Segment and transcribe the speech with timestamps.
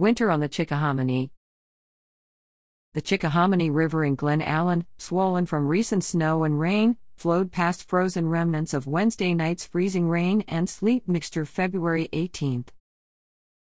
[0.00, 1.30] Winter on the Chickahominy.
[2.94, 8.28] The Chickahominy River in Glen Allen, swollen from recent snow and rain, flowed past frozen
[8.28, 12.66] remnants of Wednesday night's freezing rain and sleet mixture February 18.